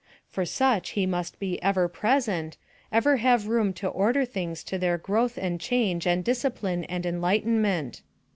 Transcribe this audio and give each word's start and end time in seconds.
For 0.31 0.45
such 0.45 0.89
he 0.97 1.05
must 1.05 1.37
be 1.37 1.61
ever 1.61 1.87
present, 1.87 2.57
ever 2.91 3.17
have 3.17 3.47
room 3.47 3.71
to 3.73 3.87
order 3.87 4.25
things 4.25 4.63
for 4.63 4.79
their 4.79 4.97
growth 4.97 5.37
and 5.37 5.61
change 5.61 6.07
and 6.07 6.23
discipline 6.23 6.85
and 6.85 7.05
enlightenment. 7.05 8.01